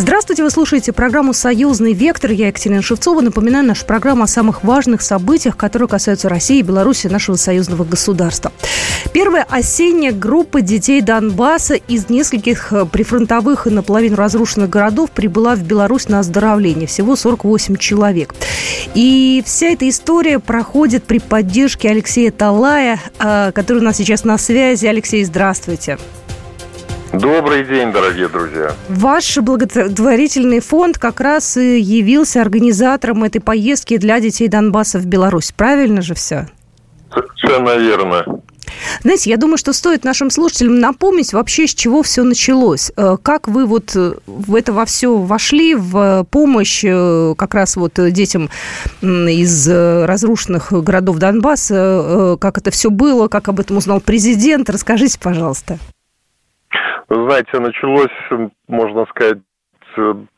Здравствуйте, 0.00 0.42
вы 0.42 0.48
слушаете 0.48 0.94
программу 0.94 1.34
«Союзный 1.34 1.92
вектор». 1.92 2.30
Я 2.30 2.46
Екатерина 2.46 2.80
Шевцова. 2.80 3.20
Напоминаю, 3.20 3.66
наша 3.66 3.84
программа 3.84 4.24
о 4.24 4.26
самых 4.26 4.64
важных 4.64 5.02
событиях, 5.02 5.58
которые 5.58 5.88
касаются 5.88 6.30
России 6.30 6.60
и 6.60 6.62
Беларуси, 6.62 7.08
нашего 7.08 7.36
союзного 7.36 7.84
государства. 7.84 8.50
Первая 9.12 9.46
осенняя 9.46 10.12
группа 10.12 10.62
детей 10.62 11.02
Донбасса 11.02 11.74
из 11.74 12.08
нескольких 12.08 12.72
э, 12.72 12.86
прифронтовых 12.86 13.66
и 13.66 13.70
наполовину 13.70 14.16
разрушенных 14.16 14.70
городов 14.70 15.10
прибыла 15.10 15.54
в 15.54 15.64
Беларусь 15.64 16.08
на 16.08 16.20
оздоровление. 16.20 16.86
Всего 16.86 17.14
48 17.14 17.76
человек. 17.76 18.34
И 18.94 19.42
вся 19.44 19.66
эта 19.66 19.86
история 19.86 20.38
проходит 20.38 21.04
при 21.04 21.18
поддержке 21.18 21.90
Алексея 21.90 22.30
Талая, 22.30 22.98
э, 23.18 23.52
который 23.52 23.80
у 23.80 23.84
нас 23.84 23.98
сейчас 23.98 24.24
на 24.24 24.38
связи. 24.38 24.86
Алексей, 24.86 25.22
здравствуйте. 25.24 25.98
Добрый 27.12 27.64
день, 27.64 27.90
дорогие 27.90 28.28
друзья. 28.28 28.72
Ваш 28.88 29.38
благотворительный 29.38 30.60
фонд 30.60 30.96
как 30.96 31.20
раз 31.20 31.56
и 31.56 31.80
явился 31.80 32.40
организатором 32.40 33.24
этой 33.24 33.40
поездки 33.40 33.96
для 33.96 34.20
детей 34.20 34.46
Донбасса 34.46 35.00
в 35.00 35.06
Беларусь. 35.06 35.50
Правильно 35.50 36.02
же 36.02 36.14
все? 36.14 36.46
Совершенно 37.12 37.76
верно. 37.76 38.40
Знаете, 39.02 39.30
я 39.30 39.36
думаю, 39.36 39.58
что 39.58 39.72
стоит 39.72 40.04
нашим 40.04 40.30
слушателям 40.30 40.78
напомнить 40.78 41.32
вообще, 41.32 41.66
с 41.66 41.74
чего 41.74 42.04
все 42.04 42.22
началось. 42.22 42.92
Э, 42.96 43.16
как 43.20 43.48
вы 43.48 43.66
вот 43.66 43.96
э, 43.96 44.14
в 44.26 44.54
это 44.54 44.72
во 44.72 44.84
все 44.84 45.16
вошли, 45.16 45.74
в 45.74 46.24
помощь 46.30 46.84
э, 46.84 47.34
как 47.36 47.54
раз 47.54 47.74
вот 47.74 47.94
детям 47.96 48.50
из 49.02 49.68
разрушенных 49.68 50.72
городов 50.72 51.18
Донбасса, 51.18 52.36
как 52.40 52.58
это 52.58 52.70
все 52.70 52.90
было, 52.90 53.26
как 53.26 53.48
об 53.48 53.58
этом 53.58 53.78
узнал 53.78 54.00
президент. 54.00 54.70
Расскажите, 54.70 55.18
пожалуйста. 55.20 55.78
Знаете, 57.10 57.58
началось, 57.58 58.50
можно 58.68 59.04
сказать, 59.06 59.38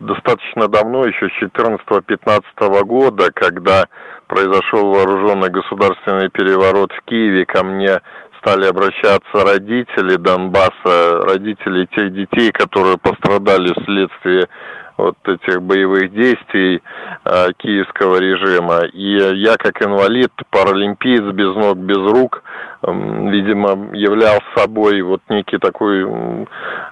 достаточно 0.00 0.68
давно, 0.68 1.04
еще 1.04 1.28
с 1.28 1.42
14-15 1.42 2.84
года, 2.84 3.30
когда 3.30 3.84
произошел 4.26 4.90
вооруженный 4.90 5.50
государственный 5.50 6.30
переворот 6.30 6.90
в 6.92 7.02
Киеве, 7.04 7.44
ко 7.44 7.62
мне 7.62 8.00
стали 8.38 8.64
обращаться 8.64 9.20
родители 9.34 10.16
Донбасса, 10.16 11.20
родители 11.26 11.84
тех 11.94 12.14
детей, 12.14 12.50
которые 12.52 12.96
пострадали 12.96 13.74
вследствие 13.82 14.48
вот 14.96 15.16
этих 15.26 15.60
боевых 15.62 16.12
действий 16.12 16.82
э, 17.24 17.52
киевского 17.58 18.16
режима. 18.16 18.84
И 18.92 19.40
я 19.40 19.56
как 19.56 19.82
инвалид, 19.82 20.30
паралимпиец 20.50 21.34
без 21.34 21.54
ног, 21.54 21.76
без 21.76 21.98
рук, 21.98 22.42
видимо, 22.82 23.94
являл 23.94 24.38
собой 24.56 25.02
вот 25.02 25.22
некий 25.28 25.58
такой, 25.58 26.02
э, 26.02 26.44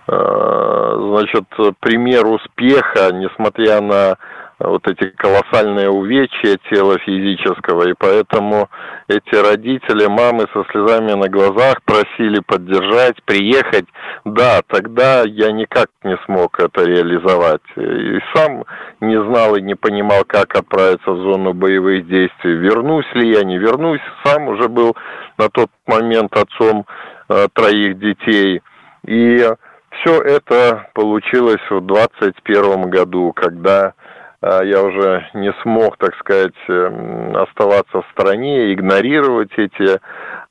значит, 0.06 1.44
пример 1.80 2.26
успеха, 2.26 3.12
несмотря 3.12 3.80
на 3.80 4.16
вот 4.60 4.86
эти 4.86 5.08
колоссальные 5.16 5.88
увечья 5.88 6.58
тела 6.70 6.98
физического, 6.98 7.88
и 7.88 7.94
поэтому 7.98 8.68
эти 9.10 9.34
родители, 9.34 10.06
мамы 10.06 10.46
со 10.52 10.64
слезами 10.70 11.12
на 11.12 11.28
глазах 11.28 11.82
просили 11.84 12.40
поддержать, 12.46 13.20
приехать. 13.24 13.86
Да, 14.24 14.62
тогда 14.68 15.22
я 15.26 15.50
никак 15.50 15.88
не 16.04 16.16
смог 16.26 16.60
это 16.60 16.84
реализовать. 16.84 17.62
И 17.76 18.20
сам 18.34 18.64
не 19.00 19.20
знал 19.20 19.56
и 19.56 19.62
не 19.62 19.74
понимал, 19.74 20.24
как 20.24 20.54
отправиться 20.54 21.10
в 21.10 21.22
зону 21.22 21.52
боевых 21.54 22.06
действий. 22.06 22.54
Вернусь 22.54 23.12
ли 23.14 23.32
я, 23.32 23.42
не 23.42 23.58
вернусь. 23.58 24.00
Сам 24.24 24.46
уже 24.48 24.68
был 24.68 24.96
на 25.38 25.48
тот 25.48 25.70
момент 25.86 26.32
отцом 26.36 26.86
э, 27.28 27.48
троих 27.52 27.98
детей. 27.98 28.62
И 29.08 29.44
все 29.90 30.22
это 30.22 30.88
получилось 30.94 31.62
в 31.68 31.80
21 31.80 32.90
году, 32.90 33.32
когда 33.32 33.94
я 34.42 34.82
уже 34.82 35.28
не 35.34 35.52
смог, 35.62 35.96
так 35.98 36.14
сказать, 36.16 36.54
эм, 36.68 37.36
оставаться 37.36 38.02
в 38.02 38.06
стороне, 38.12 38.72
игнорировать 38.72 39.52
эти 39.56 39.98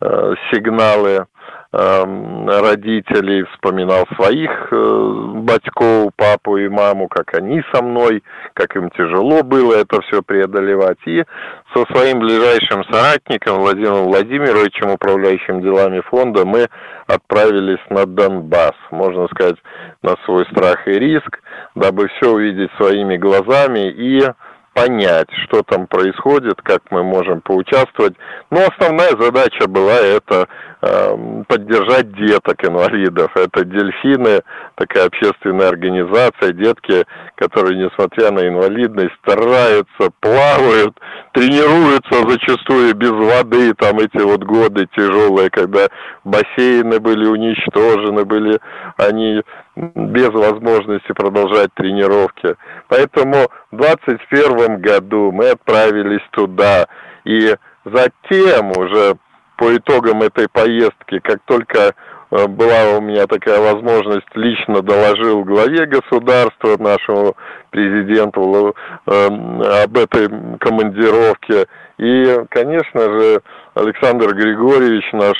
э, 0.01 0.33
сигналы 0.51 1.25
родителей, 1.71 3.43
вспоминал 3.53 4.05
своих 4.15 4.49
э, 4.71 5.11
батьков, 5.35 6.11
папу 6.15 6.57
и 6.57 6.67
маму, 6.67 7.07
как 7.07 7.35
они 7.35 7.61
со 7.71 7.83
мной, 7.83 8.23
как 8.55 8.75
им 8.75 8.89
тяжело 8.91 9.43
было 9.43 9.75
это 9.75 10.01
все 10.01 10.23
преодолевать. 10.23 10.97
И 11.05 11.23
со 11.75 11.85
своим 11.93 12.19
ближайшим 12.19 12.83
соратником 12.85 13.59
Владимиром 13.59 14.05
Владимировичем, 14.05 14.89
управляющим 14.89 15.61
делами 15.61 16.01
фонда, 16.09 16.43
мы 16.43 16.67
отправились 17.05 17.83
на 17.89 18.07
Донбасс, 18.07 18.75
можно 18.89 19.27
сказать, 19.27 19.57
на 20.01 20.15
свой 20.25 20.45
страх 20.51 20.87
и 20.87 20.93
риск, 20.93 21.39
дабы 21.75 22.07
все 22.07 22.31
увидеть 22.31 22.71
своими 22.77 23.17
глазами 23.17 23.91
и 23.91 24.23
понять, 24.79 25.27
что 25.43 25.61
там 25.63 25.87
происходит, 25.87 26.61
как 26.61 26.81
мы 26.89 27.03
можем 27.03 27.41
поучаствовать. 27.41 28.13
Но 28.49 28.59
основная 28.65 29.11
задача 29.19 29.67
была 29.67 29.97
это 29.97 30.47
э, 30.81 31.43
поддержать 31.47 32.13
деток 32.13 32.63
инвалидов. 32.63 33.29
Это 33.35 33.65
дельфины, 33.65 34.41
такая 34.75 35.07
общественная 35.07 35.69
организация, 35.69 36.53
детки, 36.53 37.05
которые, 37.35 37.77
несмотря 37.77 38.31
на 38.31 38.47
инвалидность, 38.47 39.13
стараются, 39.21 40.11
плавают, 40.21 40.97
тренируются 41.33 42.29
зачастую 42.29 42.95
без 42.95 43.11
воды, 43.11 43.73
там 43.73 43.99
эти 43.99 44.21
вот 44.21 44.43
годы 44.43 44.87
тяжелые, 44.95 45.49
когда 45.49 45.87
бассейны 46.23 46.99
были 46.99 47.25
уничтожены, 47.25 48.23
были 48.23 48.59
они 48.97 49.41
без 49.79 50.29
возможности 50.29 51.11
продолжать 51.13 51.73
тренировки. 51.73 52.55
Поэтому 52.87 53.47
в 53.71 53.77
2021 53.77 54.81
году 54.81 55.31
мы 55.31 55.49
отправились 55.49 56.25
туда. 56.31 56.87
И 57.23 57.55
затем 57.85 58.71
уже 58.71 59.15
по 59.57 59.75
итогам 59.75 60.21
этой 60.21 60.47
поездки, 60.49 61.19
как 61.19 61.39
только 61.45 61.93
была 62.31 62.97
у 62.97 63.01
меня 63.01 63.25
такая 63.27 63.59
возможность, 63.59 64.27
лично 64.35 64.81
доложил 64.81 65.43
главе 65.43 65.85
государства, 65.85 66.77
нашему 66.77 67.35
президенту 67.71 68.75
э, 69.07 69.27
об 69.83 69.97
этой 69.97 70.29
командировке. 70.59 71.67
И, 71.97 72.45
конечно 72.49 73.01
же, 73.01 73.41
Александр 73.73 74.33
Григорьевич 74.33 75.05
наш 75.13 75.37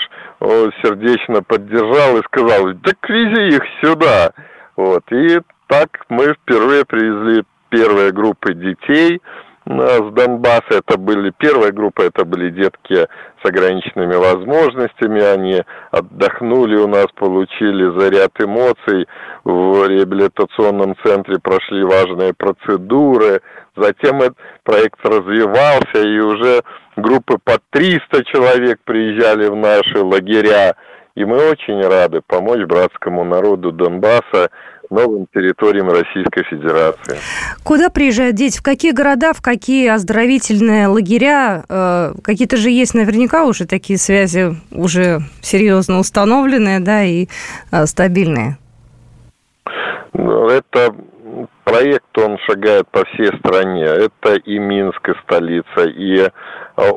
сердечно 0.82 1.44
поддержал 1.44 2.18
и 2.18 2.24
сказал, 2.24 2.74
да 2.74 2.92
вези 3.08 3.56
их 3.56 3.64
сюда. 3.82 4.32
Вот. 4.76 5.04
И 5.12 5.40
так 5.68 5.90
мы 6.10 6.34
впервые 6.34 6.86
привезли 6.86 7.44
первые 7.70 8.12
группы 8.12 8.54
детей 8.54 9.22
с 9.70 10.12
Донбасса. 10.14 10.80
Это 10.88 10.98
были 10.98 11.32
первая 11.38 11.72
группа, 11.72 12.02
это 12.02 12.26
были 12.26 12.50
детки 12.50 13.08
с 13.42 13.46
ограниченными 13.46 14.16
возможностями. 14.16 15.22
Они 15.22 15.62
отдохнули 15.92 16.76
у 16.78 16.88
нас, 16.88 17.08
получили 17.16 18.00
заряд 18.00 18.32
эмоций. 18.40 19.08
В 19.44 19.88
реабилитационном 19.88 20.96
центре 21.04 21.38
прошли 21.40 21.84
важные 21.84 22.34
процедуры. 22.34 23.42
Затем 23.76 24.22
этот 24.22 24.38
проект 24.64 25.00
развивался, 25.06 26.02
и 26.02 26.20
уже 26.20 26.64
группы 26.98 27.38
по 27.44 27.60
300 27.70 28.26
человек 28.26 28.80
приезжали 28.84 29.48
в 29.48 29.56
наши 29.56 30.00
лагеря. 30.04 30.76
И 31.16 31.26
мы 31.26 31.50
очень 31.50 31.82
рады 31.82 32.22
помочь 32.26 32.66
братскому 32.66 33.24
народу 33.24 33.72
Донбасса 33.72 34.50
новым 34.90 35.28
территориям 35.34 35.90
Российской 35.90 36.44
Федерации. 36.44 37.18
Куда 37.64 37.90
приезжают 37.90 38.36
дети? 38.36 38.58
В 38.58 38.64
какие 38.64 38.92
города, 38.92 39.34
в 39.34 39.42
какие 39.42 39.88
оздоровительные 39.88 40.88
лагеря? 40.88 41.64
Э, 41.70 42.14
какие-то 42.24 42.58
же 42.58 42.70
есть 42.70 42.94
наверняка 42.94 43.46
уже 43.46 43.66
такие 43.66 44.00
связи 44.00 44.56
уже 44.72 45.20
серьезно 45.42 46.00
установленные, 46.00 46.80
да, 46.80 47.04
и 47.04 47.28
э, 47.72 47.86
стабильные. 47.86 48.58
Ну, 50.14 50.48
это 50.48 50.94
проект, 51.64 52.18
он 52.18 52.38
шагает 52.50 52.88
по 52.90 53.06
всей 53.06 53.28
стране. 53.40 53.84
Это 53.84 54.36
и 54.36 54.58
Минск, 54.58 55.08
и 55.08 55.14
столица, 55.24 55.84
и 55.86 56.18
э, 56.20 56.30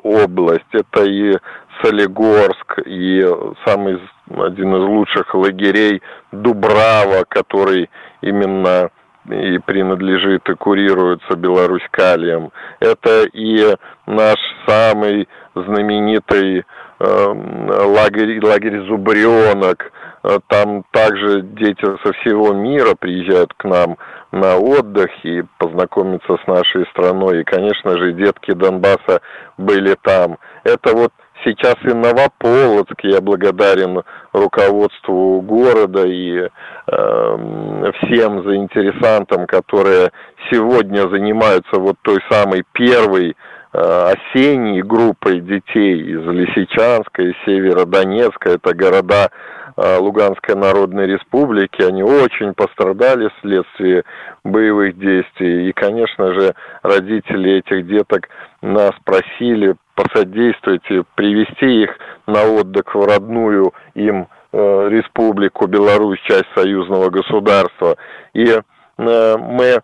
область, 0.03 0.65
это 0.73 1.05
и 1.05 1.37
Солигорск, 1.81 2.81
и 2.87 3.25
самый 3.65 4.01
один 4.29 4.75
из 4.75 4.89
лучших 4.89 5.35
лагерей 5.35 6.03
Дубрава, 6.31 7.25
который 7.29 7.91
именно 8.21 8.91
и 9.29 9.59
принадлежит 9.59 10.49
и 10.49 10.55
курируется 10.55 11.37
Беларусь 11.37 11.87
Калием. 11.91 12.51
Это 12.81 13.25
и 13.33 13.77
наш 14.07 14.37
самый 14.67 15.29
знаменитый 15.55 16.65
э, 16.99 17.05
лагерь, 17.05 18.45
лагерь 18.45 18.81
Зубренок. 18.87 19.93
Э, 20.25 20.39
там 20.49 20.85
также 20.91 21.43
дети 21.43 21.85
со 22.03 22.13
всего 22.15 22.53
мира 22.53 22.95
приезжают 22.99 23.55
к 23.55 23.65
нам 23.65 23.97
на 24.33 24.57
отдых 24.57 25.11
и 25.25 25.45
познакомиться 25.59 26.37
с 26.43 26.47
нашей 26.49 26.85
страной. 26.87 27.43
И, 27.43 27.45
конечно 27.45 27.97
же, 27.99 28.13
детки 28.13 28.53
Донбасса 28.53 29.21
были 29.57 29.97
там. 30.03 30.39
Это 30.65 30.97
вот 30.97 31.13
сейчас 31.45 31.77
и 31.83 31.93
Новополоцк. 31.93 32.95
Я 33.03 33.21
благодарен 33.21 34.03
руководству 34.33 35.41
города 35.41 36.07
и 36.07 36.39
э, 36.39 37.93
всем 38.03 38.45
заинтересантам, 38.45 39.47
которые 39.47 40.11
сегодня 40.51 41.09
занимаются 41.09 41.79
вот 41.79 41.97
той 42.03 42.19
самой 42.31 42.65
первой 42.73 43.31
э, 43.31 43.79
осенней 43.79 44.83
группой 44.83 45.41
детей 45.41 46.01
из 46.03 46.25
Лисичанска, 46.25 47.23
из 47.23 47.35
Северодонецка. 47.45 48.51
Это 48.51 48.75
города 48.75 49.31
э, 49.77 49.99
Луганской 49.99 50.55
Народной 50.55 51.07
Республики. 51.07 51.83
Они 51.83 52.03
очень 52.03 52.55
пострадали 52.55 53.31
вследствие 53.39 54.05
боевых 54.45 54.99
действий. 54.99 55.69
И, 55.69 55.73
конечно 55.73 56.33
же, 56.35 56.55
родители 56.83 57.59
этих 57.59 57.87
деток 57.87 58.29
нас 58.61 58.93
просили 59.05 59.77
посодействовать 60.03 60.91
и 60.91 61.03
привести 61.15 61.83
их 61.83 61.91
на 62.27 62.45
отдых 62.45 62.95
в 62.95 63.05
родную 63.05 63.73
им 63.95 64.29
э, 64.53 64.89
республику 64.91 65.67
Беларусь, 65.67 66.21
часть 66.27 66.49
союзного 66.55 67.11
государства. 67.11 67.97
И 68.33 68.47
э, 68.47 68.61
мы 68.99 69.83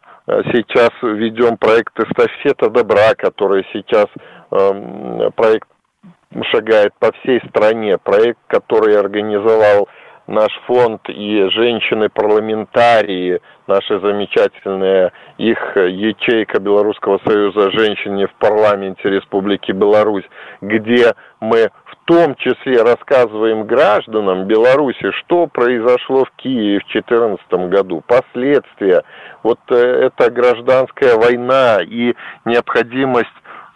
сейчас 0.52 0.90
ведем 1.02 1.56
проект 1.56 1.98
«Эстафета 1.98 2.70
добра», 2.70 3.14
который 3.16 3.66
сейчас 3.72 4.06
э, 4.50 5.30
проект 5.36 5.68
шагает 6.52 6.92
по 6.98 7.12
всей 7.12 7.40
стране, 7.48 7.98
проект, 7.98 8.38
который 8.48 8.98
организовал 8.98 9.88
наш 10.28 10.52
фонд 10.66 11.00
и 11.08 11.48
женщины-парламентарии, 11.50 13.40
наши 13.66 13.98
замечательные, 13.98 15.12
их 15.38 15.58
ячейка 15.74 16.60
Белорусского 16.60 17.18
союза 17.26 17.70
женщин 17.72 18.26
в 18.26 18.34
парламенте 18.34 19.08
Республики 19.08 19.72
Беларусь, 19.72 20.28
где 20.60 21.14
мы 21.40 21.70
в 21.86 21.96
том 22.04 22.34
числе 22.36 22.82
рассказываем 22.82 23.66
гражданам 23.66 24.44
Беларуси, 24.44 25.10
что 25.12 25.46
произошло 25.46 26.24
в 26.24 26.30
Киеве 26.36 26.80
в 26.80 26.92
2014 26.92 27.70
году, 27.70 28.02
последствия. 28.06 29.02
Вот 29.42 29.58
э, 29.70 29.74
эта 29.74 30.30
гражданская 30.30 31.16
война 31.16 31.78
и 31.82 32.14
необходимость 32.44 33.28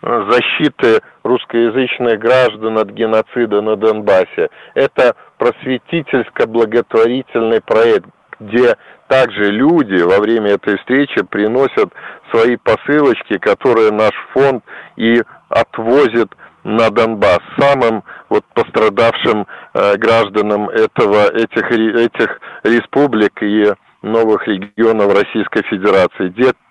защиты 0.03 1.01
русскоязычных 1.23 2.19
граждан 2.19 2.79
от 2.79 2.91
геноцида 2.91 3.61
на 3.61 3.77
Донбассе. 3.77 4.51
Это 4.75 5.15
просветительско-благотворительный 5.43 7.61
проект, 7.61 8.07
где 8.39 8.77
также 9.09 9.51
люди 9.51 10.01
во 10.03 10.21
время 10.21 10.53
этой 10.53 10.79
встречи 10.79 11.25
приносят 11.25 11.93
свои 12.33 12.57
посылочки, 12.57 13.39
которые 13.39 13.91
наш 13.91 14.13
фонд 14.33 14.63
и 14.97 15.21
отвозит 15.49 16.33
на 16.65 16.91
Донбасс 16.91 17.41
самым 17.59 18.05
вот 18.29 18.45
пострадавшим 18.55 19.49
э, 19.75 19.97
гражданам 19.97 20.69
этого 20.69 21.27
этих 21.35 21.73
этих 21.73 22.41
республик 22.63 23.43
и 23.43 23.73
новых 24.03 24.47
регионов 24.47 25.13
Российской 25.13 25.65
Федерации, 25.65 26.29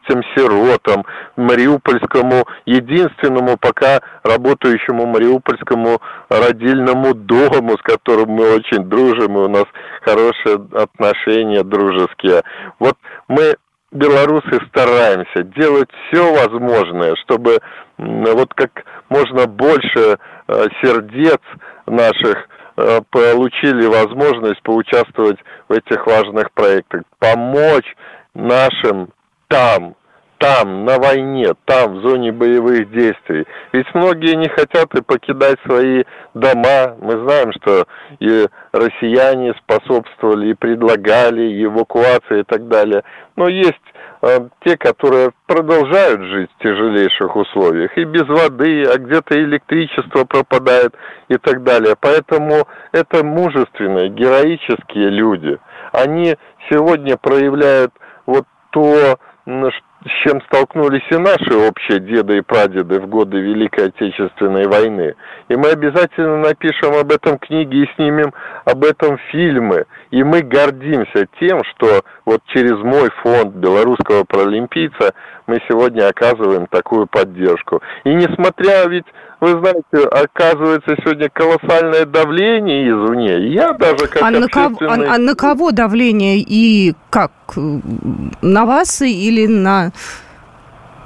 детям-сиротам, 0.07 1.05
Мариупольскому, 1.35 2.45
единственному 2.65 3.57
пока 3.57 4.01
работающему 4.23 5.05
Мариупольскому 5.05 6.01
родильному 6.29 7.13
дому, 7.13 7.77
с 7.77 7.81
которым 7.81 8.31
мы 8.31 8.55
очень 8.55 8.83
дружим, 8.83 9.37
и 9.37 9.41
у 9.41 9.47
нас 9.47 9.65
хорошие 10.01 10.55
отношения 10.73 11.63
дружеские. 11.63 12.43
Вот 12.79 12.97
мы 13.27 13.55
белорусы 13.91 14.59
стараемся 14.69 15.43
делать 15.43 15.89
все 16.07 16.33
возможное, 16.33 17.15
чтобы 17.23 17.59
вот 17.97 18.53
как 18.53 18.71
можно 19.09 19.47
больше 19.47 20.17
э, 20.47 20.65
сердец 20.81 21.39
наших 21.85 22.47
Э, 22.77 23.01
получили 23.09 23.85
возможность 23.85 24.61
поучаствовать 24.63 25.37
в 25.67 25.73
этих 25.73 26.05
важных 26.07 26.51
проектах, 26.53 27.01
помочь 27.19 27.85
нашим 28.33 29.09
там, 29.51 29.95
там, 30.39 30.85
на 30.85 30.97
войне, 30.97 31.53
там, 31.65 31.95
в 31.95 32.01
зоне 32.01 32.31
боевых 32.31 32.89
действий. 32.89 33.45
Ведь 33.73 33.93
многие 33.93 34.35
не 34.35 34.47
хотят 34.47 34.95
и 34.95 35.01
покидать 35.03 35.59
свои 35.67 36.03
дома. 36.33 36.95
Мы 36.99 37.11
знаем, 37.23 37.51
что 37.61 37.85
и 38.19 38.47
россияне 38.71 39.53
способствовали, 39.61 40.47
и 40.47 40.53
предлагали 40.55 41.63
эвакуации 41.63 42.39
и 42.39 42.43
так 42.43 42.67
далее. 42.69 43.03
Но 43.35 43.49
есть 43.49 43.75
э, 44.23 44.39
те, 44.65 44.77
которые 44.77 45.31
продолжают 45.45 46.21
жить 46.21 46.49
в 46.57 46.63
тяжелейших 46.63 47.35
условиях, 47.35 47.95
и 47.97 48.05
без 48.05 48.27
воды, 48.27 48.85
а 48.85 48.97
где-то 48.97 49.37
электричество 49.37 50.25
пропадает 50.25 50.95
и 51.27 51.37
так 51.37 51.61
далее. 51.63 51.95
Поэтому 51.99 52.67
это 52.93 53.23
мужественные, 53.23 54.09
героические 54.09 55.09
люди. 55.09 55.59
Они 55.91 56.35
сегодня 56.69 57.17
проявляют 57.17 57.91
вот 58.25 58.45
то, 58.71 59.19
с 59.45 60.23
чем 60.23 60.41
столкнулись 60.41 61.05
и 61.09 61.17
наши 61.17 61.55
общие 61.55 61.99
деды 61.99 62.37
и 62.37 62.41
прадеды 62.41 62.99
в 62.99 63.07
годы 63.07 63.39
Великой 63.39 63.87
Отечественной 63.87 64.67
войны. 64.67 65.15
И 65.49 65.55
мы 65.55 65.69
обязательно 65.69 66.37
напишем 66.37 66.95
об 66.95 67.11
этом 67.11 67.37
книги 67.39 67.83
и 67.83 67.89
снимем 67.95 68.33
об 68.65 68.83
этом 68.83 69.17
фильмы. 69.31 69.85
И 70.11 70.23
мы 70.23 70.41
гордимся 70.41 71.27
тем, 71.39 71.63
что 71.71 72.03
вот 72.25 72.41
через 72.47 72.77
мой 72.83 73.09
фонд 73.23 73.55
белорусского 73.55 74.23
паралимпийца 74.25 75.13
мы 75.47 75.59
сегодня 75.67 76.07
оказываем 76.07 76.67
такую 76.67 77.07
поддержку. 77.07 77.81
И 78.03 78.13
несмотря 78.13 78.85
ведь 78.87 79.05
вы 79.41 79.59
знаете, 79.59 80.07
оказывается 80.07 80.95
сегодня 81.01 81.27
колоссальное 81.29 82.05
давление 82.05 82.89
извне. 82.89 83.47
Я 83.49 83.73
даже 83.73 84.07
как 84.07 84.21
а 84.21 84.29
на, 84.29 84.47
кого, 84.47 84.77
а, 84.81 85.15
а 85.15 85.17
на 85.17 85.35
кого 85.35 85.71
давление 85.71 86.37
и 86.37 86.93
как? 87.09 87.31
На 87.55 88.65
вас 88.65 89.01
или 89.01 89.47
на... 89.47 89.91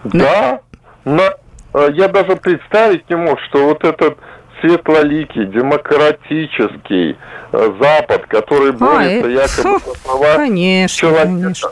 Да, 0.04 0.60
на... 1.06 1.30
Э, 1.74 1.90
я 1.94 2.10
даже 2.10 2.36
представить 2.36 3.10
не 3.10 3.16
мог, 3.16 3.40
что 3.48 3.68
вот 3.70 3.86
этот 3.86 4.18
светлоликий, 4.60 5.46
демократический 5.46 7.18
э, 7.52 7.74
Запад, 7.80 8.26
который 8.28 8.72
а, 8.72 8.74
борется 8.74 9.28
а, 9.28 9.30
якобы 9.30 9.80
за 9.86 10.04
права 10.04 10.36
конечно, 10.36 10.98
человека, 10.98 11.26
конечно. 11.26 11.70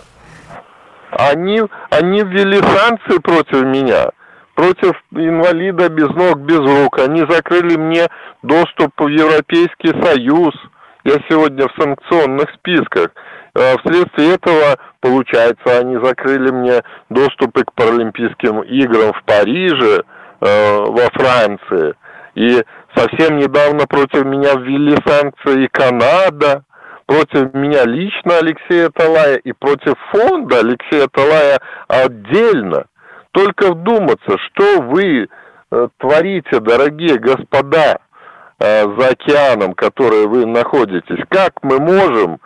Они, 1.17 1.61
они 1.89 2.21
ввели 2.21 2.61
санкции 2.61 3.19
против 3.19 3.63
меня– 3.63 4.09
против 4.55 4.93
инвалида 5.11 5.89
без 5.89 6.09
ног, 6.09 6.39
без 6.39 6.59
рук. 6.59 6.99
Они 6.99 7.21
закрыли 7.29 7.77
мне 7.77 8.07
доступ 8.41 8.91
в 8.97 9.07
Европейский 9.07 9.93
Союз. 10.01 10.53
Я 11.03 11.15
сегодня 11.29 11.67
в 11.67 11.81
санкционных 11.81 12.49
списках. 12.55 13.09
А 13.55 13.75
вследствие 13.79 14.35
этого, 14.35 14.77
получается, 14.99 15.79
они 15.79 15.97
закрыли 15.97 16.51
мне 16.51 16.81
доступы 17.09 17.63
к 17.63 17.73
Паралимпийским 17.73 18.61
играм 18.61 19.13
в 19.13 19.23
Париже, 19.25 20.03
э, 20.41 20.77
во 20.87 21.09
Франции. 21.13 21.93
И 22.35 22.63
совсем 22.95 23.37
недавно 23.37 23.85
против 23.85 24.25
меня 24.25 24.55
ввели 24.55 24.97
санкции 25.05 25.65
и 25.65 25.67
Канада, 25.67 26.63
против 27.05 27.53
меня 27.53 27.85
лично 27.85 28.37
Алексея 28.37 28.89
Талая 28.89 29.35
и 29.37 29.51
против 29.53 29.95
фонда 30.11 30.59
Алексея 30.59 31.07
Талая 31.11 31.59
отдельно. 31.87 32.85
Только 33.31 33.71
вдуматься, 33.71 34.37
что 34.37 34.81
вы 34.81 35.27
э, 35.71 35.87
творите, 35.97 36.59
дорогие 36.59 37.17
господа, 37.17 37.97
э, 38.59 38.83
за 38.97 39.07
океаном, 39.09 39.73
которые 39.73 40.27
вы 40.27 40.45
находитесь. 40.45 41.23
Как 41.29 41.53
мы 41.63 41.79
можем 41.79 42.39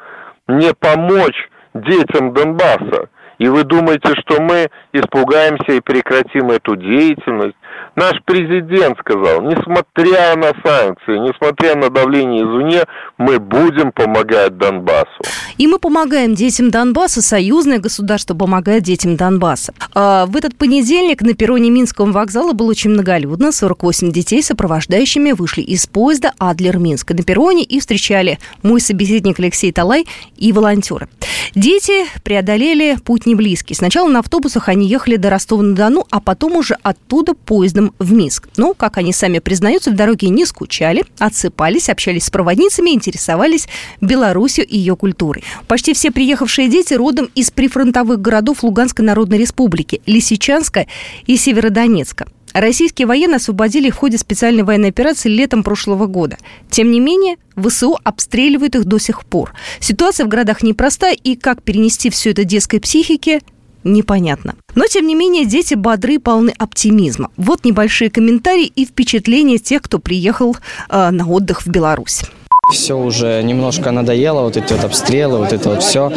не 0.48 0.74
помочь 0.74 1.50
детям 1.74 2.34
Донбасса? 2.34 3.10
И 3.38 3.48
вы 3.50 3.64
думаете, 3.64 4.16
что 4.22 4.42
мы 4.42 4.70
испугаемся 4.94 5.74
и 5.74 5.82
прекратим 5.82 6.50
эту 6.50 6.76
деятельность? 6.76 7.58
Наш 7.98 8.14
президент 8.26 8.96
сказал, 9.00 9.42
несмотря 9.42 10.36
на 10.36 10.54
санкции, 10.64 11.18
несмотря 11.18 11.76
на 11.76 11.90
давление 11.90 12.44
извне, 12.44 12.84
мы 13.18 13.40
будем 13.40 13.92
помогать 13.92 14.56
Донбассу. 14.56 15.24
И 15.58 15.66
мы 15.66 15.80
помогаем 15.80 16.36
детям 16.36 16.70
Донбасса, 16.70 17.24
союзное 17.24 17.80
государство 17.80 18.36
помогает 18.36 18.84
детям 18.84 19.16
Донбасса. 19.16 19.74
А 19.96 20.28
в 20.28 20.36
этот 20.36 20.56
понедельник 20.56 21.24
на 21.24 21.34
перроне 21.34 21.72
Минского 21.72 22.12
вокзала 22.12 22.54
было 22.54 22.70
очень 22.70 22.92
многолюдно. 22.92 23.52
48 23.52 24.12
детей 24.12 24.44
сопровождающими 24.44 25.32
вышли 25.32 25.62
из 25.62 25.88
поезда 25.88 26.34
Адлер-Минск 26.38 27.16
на 27.16 27.24
перроне 27.24 27.64
и 27.64 27.80
встречали 27.80 28.38
мой 28.62 28.80
собеседник 28.80 29.40
Алексей 29.40 29.72
Талай 29.72 30.06
и 30.38 30.52
волонтеры. 30.52 31.08
Дети 31.56 32.06
преодолели 32.24 32.98
путь 33.04 33.26
не 33.26 33.34
близкий. 33.34 33.74
Сначала 33.74 34.08
на 34.08 34.20
автобусах 34.20 34.70
они 34.70 34.88
ехали 34.88 35.16
до 35.16 35.32
Ростова-на-Дону, 35.32 36.06
а 36.12 36.20
потом 36.20 36.58
уже 36.58 36.78
оттуда 36.84 37.34
поездом 37.34 37.87
в 38.00 38.14
Минск. 38.14 38.50
Но, 38.58 38.74
как 38.74 38.98
они 38.98 39.14
сами 39.14 39.40
признаются, 39.40 39.92
в 39.92 39.96
дороге 39.96 40.30
не 40.30 40.46
скучали, 40.46 41.04
отсыпались, 41.20 41.90
общались 41.90 42.26
с 42.26 42.30
проводницами, 42.30 42.92
интересовались 42.92 43.68
Беларусью 44.02 44.66
и 44.66 44.78
ее 44.78 44.96
культурой. 44.96 45.44
Почти 45.68 45.94
все 45.94 46.12
приехавшие 46.12 46.70
дети 46.70 46.94
родом 46.94 47.30
из 47.36 47.52
прифронтовых 47.52 48.22
городов 48.22 48.64
Луганской 48.64 49.06
Народной 49.06 49.38
Республики, 49.38 50.02
Лисичанска 50.06 50.88
и 51.26 51.38
Северодонецка. 51.38 52.28
Российские 52.54 53.08
военные 53.08 53.36
освободили 53.36 53.92
в 53.92 53.96
ходе 53.96 54.18
специальной 54.18 54.64
военной 54.64 54.90
операции 54.90 55.30
летом 55.30 55.64
прошлого 55.64 56.08
года. 56.08 56.38
Тем 56.72 56.92
не 56.92 57.00
менее, 57.00 57.36
ВСУ 57.56 57.98
обстреливают 58.04 58.76
их 58.76 58.86
до 58.86 58.98
сих 58.98 59.26
пор. 59.26 59.54
Ситуация 59.80 60.26
в 60.26 60.30
городах 60.30 60.64
непростая, 60.64 61.14
и 61.14 61.36
как 61.36 61.62
перенести 61.62 62.10
все 62.10 62.32
это 62.32 62.46
детской 62.46 62.80
психике, 62.80 63.42
непонятно. 63.84 64.56
Но, 64.76 64.86
тем 64.86 65.08
не 65.08 65.16
менее, 65.16 65.46
дети 65.46 65.74
бодры, 65.76 66.20
полны 66.20 66.54
оптимизма. 66.58 67.32
Вот 67.38 67.66
небольшие 67.66 68.10
комментарии 68.10 68.66
и 68.66 68.86
впечатления 68.86 69.58
тех, 69.58 69.82
кто 69.82 70.00
приехал 70.00 70.56
э, 70.90 71.10
на 71.10 71.28
отдых 71.28 71.66
в 71.66 71.68
Беларусь. 71.68 72.24
Все 72.72 72.98
уже 72.98 73.42
немножко 73.44 73.92
надоело, 73.92 74.42
вот 74.42 74.58
эти 74.58 74.74
вот 74.74 74.84
обстрелы, 74.84 75.38
вот 75.38 75.54
это 75.54 75.70
вот 75.70 75.84
все. 75.84 76.12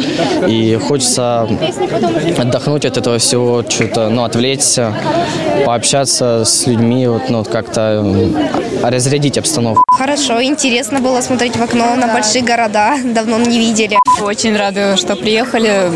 И 0.47 0.75
хочется 0.75 1.47
отдохнуть 2.37 2.85
от 2.85 2.97
этого 2.97 3.17
всего, 3.19 3.63
что-то, 3.67 4.09
ну, 4.09 4.23
отвлечься, 4.23 4.93
пообщаться 5.65 6.43
с 6.45 6.67
людьми, 6.67 7.07
вот, 7.07 7.29
ну, 7.29 7.43
как-то 7.43 8.05
разрядить 8.83 9.37
обстановку. 9.37 9.83
Хорошо, 9.91 10.43
интересно 10.43 10.99
было 10.99 11.21
смотреть 11.21 11.55
в 11.55 11.61
окно 11.61 11.95
на 11.95 12.07
большие 12.07 12.43
города, 12.43 12.95
давно 13.03 13.37
не 13.37 13.59
видели. 13.59 13.97
Очень 14.19 14.57
рада, 14.57 14.97
что 14.97 15.15
приехали. 15.15 15.91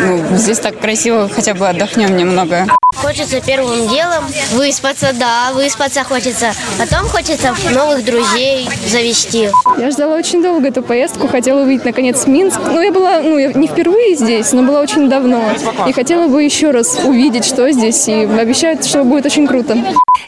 Ну, 0.00 0.36
здесь 0.36 0.58
так 0.58 0.78
красиво, 0.80 1.30
хотя 1.32 1.54
бы 1.54 1.68
отдохнем 1.68 2.16
немного. 2.16 2.66
Хочется 2.96 3.40
первым 3.40 3.88
делом 3.88 4.24
выспаться, 4.52 5.08
да, 5.18 5.52
выспаться 5.52 6.04
хочется. 6.04 6.52
Потом 6.78 7.06
хочется 7.06 7.54
новых 7.72 8.04
друзей 8.04 8.68
завести. 8.88 9.50
Я 9.78 9.90
ждала 9.94 10.16
очень 10.16 10.42
долго 10.42 10.68
эту 10.68 10.82
поездку, 10.82 11.28
хотела 11.28 11.62
увидеть 11.62 11.84
наконец 11.84 12.26
Минск. 12.26 12.60
Ну, 12.66 12.80
я 12.80 12.92
была, 12.92 13.22
ну, 13.22 13.38
я 13.38 13.52
не 13.52 13.68
впервые 13.68 14.16
здесь, 14.16 14.52
но 14.52 14.62
была 14.62 14.80
очень 14.80 15.08
давно. 15.08 15.42
И 15.88 15.92
хотела 15.92 16.28
бы 16.28 16.42
еще 16.42 16.72
раз 16.72 17.00
увидеть, 17.04 17.44
что 17.44 17.70
здесь, 17.70 18.08
и 18.08 18.12
обещают, 18.12 18.84
что 18.84 19.04
будет 19.04 19.26
очень 19.26 19.46
круто. 19.46 19.78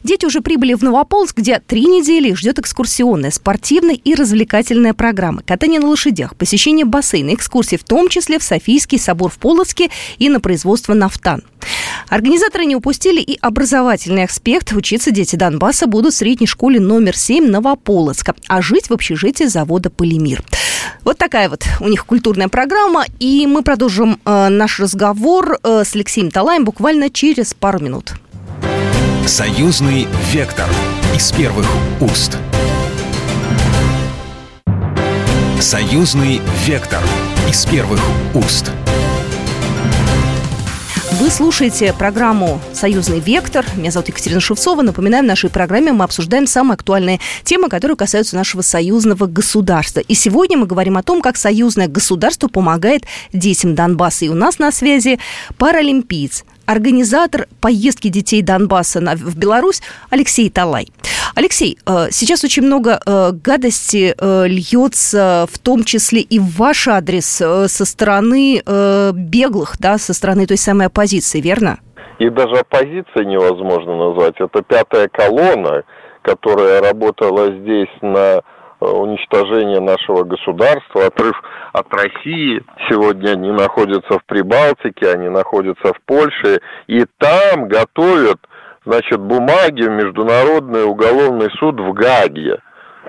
Дети 0.03 0.25
уже 0.25 0.41
прибыли 0.41 0.75
в 0.75 0.83
Новополск, 0.83 1.39
где 1.39 1.59
три 1.59 1.85
недели 1.85 2.33
ждет 2.35 2.61
экскурсионная, 2.61 3.33
спортивная 3.33 3.97
и 3.97 4.15
развлекательная 4.15 4.95
программа. 4.95 5.43
Катание 5.43 5.81
на 5.81 5.89
лошадях, 5.89 6.37
посещение 6.37 6.85
бассейна, 6.85 7.35
экскурсии, 7.35 7.77
в 7.77 7.85
том 7.85 8.09
числе 8.09 8.39
в 8.39 8.45
Софийский 8.45 9.01
собор 9.01 9.33
в 9.33 9.39
Полоцке 9.39 9.91
и 10.19 10.29
на 10.29 10.39
производство 10.39 10.95
«Нафтан». 10.95 11.43
Организаторы 12.09 12.65
не 12.65 12.77
упустили 12.77 13.21
и 13.21 13.39
образовательный 13.41 14.25
аспект. 14.25 14.73
Учиться 14.73 15.11
дети 15.11 15.37
Донбасса 15.37 15.87
будут 15.87 16.15
в 16.15 16.17
средней 16.17 16.47
школе 16.47 16.81
номер 16.81 17.17
7 17.17 17.47
Новополоцка, 17.47 18.35
а 18.49 18.63
жить 18.63 18.89
в 18.89 18.93
общежитии 18.93 19.45
завода 19.45 19.91
«Полимир». 19.91 20.43
Вот 21.03 21.19
такая 21.19 21.49
вот 21.49 21.65
у 21.81 21.89
них 21.89 22.07
культурная 22.07 22.49
программа. 22.49 23.05
И 23.19 23.47
мы 23.47 23.63
продолжим 23.63 24.21
э, 24.25 24.49
наш 24.49 24.81
разговор 24.81 25.59
э, 25.63 25.85
с 25.85 25.95
Алексеем 25.95 26.31
Талаем 26.31 26.65
буквально 26.65 27.11
через 27.11 27.55
пару 27.55 27.81
минут. 27.81 28.13
Союзный 29.27 30.07
вектор 30.33 30.69
из 31.15 31.33
первых 31.33 31.67
уст. 32.01 32.39
Союзный 35.61 36.41
вектор 36.65 37.03
из 37.49 37.65
первых 37.67 38.01
уст. 38.35 38.71
Вы 41.19 41.31
слушаете 41.31 41.95
программу 41.95 42.61
«Союзный 42.75 43.21
вектор». 43.21 43.65
Меня 43.75 43.91
зовут 43.91 44.09
Екатерина 44.09 44.39
Шевцова. 44.39 44.83
Напоминаю, 44.83 45.25
в 45.25 45.27
нашей 45.27 45.49
программе 45.49 45.91
мы 45.91 46.05
обсуждаем 46.05 46.47
самые 46.47 46.75
актуальные 46.75 47.21
темы, 47.43 47.71
которые 47.71 47.97
касаются 47.97 48.37
нашего 48.37 48.61
союзного 48.61 49.25
государства. 49.25 50.01
И 50.01 50.13
сегодня 50.13 50.59
мы 50.59 50.67
говорим 50.67 50.99
о 50.99 51.03
том, 51.03 51.23
как 51.23 51.39
союзное 51.39 51.89
государство 51.89 52.49
помогает 52.49 53.05
детям 53.33 53.75
Донбасса. 53.75 54.27
И 54.27 54.29
у 54.29 54.35
нас 54.35 54.59
на 54.59 54.71
связи 54.71 55.19
паралимпиец, 55.57 56.45
организатор 56.67 57.47
поездки 57.61 58.09
детей 58.09 58.43
Донбасса 58.43 59.01
в 59.01 59.39
Беларусь 59.39 59.83
Алексей 60.11 60.51
Талай. 60.51 60.89
Алексей, 61.35 61.79
э, 61.87 62.09
сейчас 62.11 62.45
очень 62.45 62.63
много 62.63 63.01
э, 63.05 63.33
гадости 63.33 64.15
э, 64.17 64.47
льется, 64.47 65.47
в 65.51 65.59
том 65.59 65.85
числе 65.85 66.21
и 66.21 66.39
в 66.39 66.57
ваш 66.57 66.89
адрес 66.89 67.27
со 67.27 67.85
стороны 67.85 68.63
беглых, 69.13 69.77
да, 69.79 69.99
со 69.99 70.15
стороны 70.15 70.47
той 70.47 70.57
самой 70.57 70.87
оппозиции, 70.87 71.41
верно? 71.41 71.79
И 72.19 72.29
даже 72.31 72.57
оппозицией 72.57 73.27
невозможно 73.27 74.09
назвать. 74.09 74.35
Это 74.39 74.63
пятая 74.63 75.09
колонна, 75.09 75.85
которая 76.23 76.81
работала 76.81 77.53
здесь 77.53 77.91
на 78.01 78.43
уничтожение 78.81 79.81
нашего 79.81 80.25
государства, 80.25 81.07
отрыв 81.07 81.41
от 81.73 81.93
России. 81.93 82.63
Сегодня 82.89 83.31
они 83.31 83.51
находятся 83.51 84.19
в 84.19 84.25
Прибалтике, 84.27 85.11
они 85.11 85.29
находятся 85.29 85.93
в 85.93 86.01
Польше, 86.05 86.61
и 86.87 87.05
там 87.19 87.69
готовят 87.69 88.39
значит, 88.85 89.19
бумаги 89.21 89.83
в 89.83 89.91
Международный 89.91 90.85
уголовный 90.85 91.51
суд 91.59 91.81
в 91.81 91.93
Гаге 91.93 92.61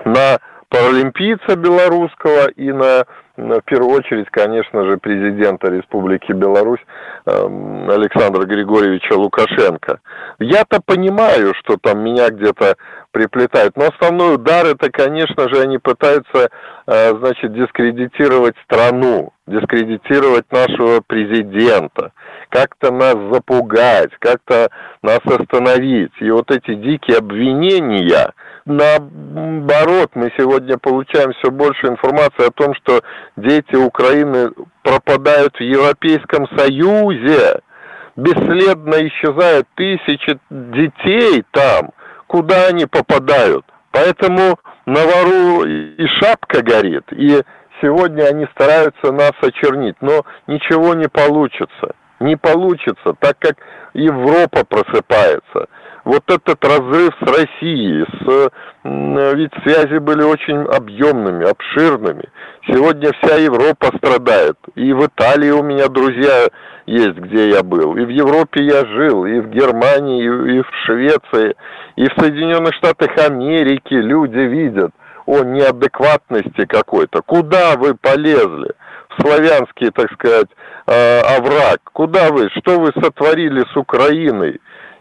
на 0.04 0.38
паралимпийца 0.68 1.56
белорусского 1.56 2.48
и 2.48 2.70
на, 2.72 3.04
в 3.36 3.60
первую 3.62 3.96
очередь, 3.96 4.28
конечно 4.30 4.84
же, 4.84 4.98
президента 4.98 5.70
Республики 5.70 6.32
Беларусь 6.32 6.80
эм, 7.26 7.88
Александра 7.88 8.44
Григорьевича 8.44 9.14
Лукашенко. 9.14 10.00
Я-то 10.38 10.80
понимаю, 10.84 11.54
что 11.54 11.76
там 11.80 12.00
меня 12.00 12.28
где-то 12.30 12.76
приплетают, 13.12 13.76
но 13.76 13.86
основной 13.86 14.34
удар 14.34 14.66
это, 14.66 14.90
конечно 14.90 15.48
же, 15.48 15.62
они 15.62 15.78
пытаются, 15.78 16.50
э, 16.86 17.10
значит, 17.16 17.54
дискредитировать 17.54 18.54
страну, 18.64 19.32
дискредитировать 19.46 20.50
нашего 20.52 21.00
президента, 21.00 22.12
как-то 22.50 22.92
нас 22.92 23.16
запугать, 23.32 24.10
как-то 24.18 24.68
нас 25.02 25.20
остановить. 25.24 26.12
И 26.20 26.30
вот 26.30 26.50
эти 26.50 26.74
дикие 26.74 27.18
обвинения, 27.18 28.32
наоборот, 28.68 30.10
мы 30.14 30.30
сегодня 30.36 30.78
получаем 30.78 31.32
все 31.32 31.50
больше 31.50 31.86
информации 31.86 32.46
о 32.46 32.52
том, 32.52 32.74
что 32.74 33.02
дети 33.36 33.74
Украины 33.74 34.50
пропадают 34.82 35.56
в 35.56 35.62
Европейском 35.62 36.46
Союзе, 36.56 37.60
бесследно 38.16 39.06
исчезают 39.08 39.66
тысячи 39.74 40.38
детей 40.50 41.44
там, 41.50 41.90
куда 42.26 42.66
они 42.66 42.86
попадают. 42.86 43.64
Поэтому 43.90 44.58
на 44.86 45.04
вору 45.04 45.64
и 45.64 46.06
шапка 46.20 46.62
горит, 46.62 47.04
и 47.12 47.42
сегодня 47.80 48.24
они 48.24 48.46
стараются 48.54 49.12
нас 49.12 49.32
очернить, 49.40 49.96
но 50.00 50.24
ничего 50.46 50.94
не 50.94 51.08
получится 51.08 51.94
не 52.20 52.36
получится, 52.36 53.14
так 53.18 53.38
как 53.38 53.56
Европа 53.94 54.64
просыпается. 54.64 55.68
Вот 56.08 56.22
этот 56.26 56.64
разрыв 56.64 57.10
с 57.20 57.22
Россией, 57.22 58.02
с, 58.02 58.50
ведь 59.36 59.52
связи 59.62 59.98
были 59.98 60.22
очень 60.22 60.62
объемными, 60.62 61.44
обширными. 61.46 62.24
Сегодня 62.66 63.10
вся 63.20 63.36
Европа 63.36 63.88
страдает. 63.94 64.56
И 64.74 64.90
в 64.94 65.04
Италии 65.04 65.50
у 65.50 65.62
меня 65.62 65.88
друзья 65.88 66.48
есть, 66.86 67.18
где 67.18 67.50
я 67.50 67.62
был. 67.62 67.94
И 67.98 68.06
в 68.06 68.08
Европе 68.08 68.64
я 68.64 68.86
жил, 68.86 69.26
и 69.26 69.38
в 69.40 69.50
Германии, 69.50 70.24
и 70.24 70.62
в 70.62 70.70
Швеции, 70.86 71.54
и 71.96 72.04
в 72.04 72.18
Соединенных 72.18 72.72
Штатах 72.76 73.10
Америки 73.18 73.92
люди 73.92 74.38
видят 74.38 74.92
о 75.26 75.42
неадекватности 75.44 76.64
какой-то. 76.64 77.20
Куда 77.20 77.76
вы 77.76 77.94
полезли? 77.94 78.72
Славянский, 79.20 79.90
так 79.90 80.10
сказать, 80.12 80.48
э, 80.86 81.20
овраг. 81.36 81.80
Куда 81.92 82.30
вы? 82.30 82.48
Что 82.56 82.80
вы 82.80 82.92
сотворили 82.98 83.62
с 83.70 83.76
Украиной? 83.76 84.58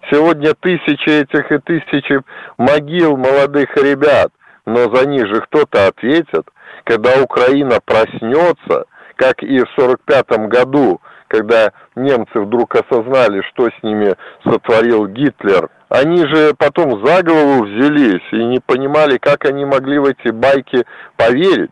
Сегодня 0.10 0.54
тысячи 0.54 1.10
этих 1.10 1.52
и 1.52 1.58
тысячи 1.60 2.22
могил 2.58 3.18
молодых 3.18 3.76
ребят. 3.76 4.32
Но 4.66 4.94
за 4.94 5.08
них 5.08 5.28
же 5.28 5.42
кто-то 5.42 5.88
ответит. 5.88 6.48
Когда 6.84 7.22
Украина 7.22 7.80
проснется, 7.84 8.86
как 9.16 9.44
и 9.44 9.60
в 9.60 9.68
45 9.78 10.48
году, 10.48 11.02
когда 11.28 11.72
немцы 11.96 12.40
вдруг 12.40 12.76
осознали, 12.76 13.42
что 13.50 13.68
с 13.68 13.84
ними 13.84 14.16
сотворил 14.44 15.08
Гитлер, 15.08 15.70
они 15.90 16.26
же 16.26 16.54
потом 16.58 17.06
за 17.06 17.24
голову 17.24 17.66
взялись 17.66 18.24
и 18.32 18.44
не 18.44 18.60
понимали, 18.60 19.18
как 19.18 19.46
они 19.46 19.66
могли 19.66 20.00
в 20.00 20.06
эти 20.06 20.32
байки 20.32 20.86
поверить. 21.16 21.72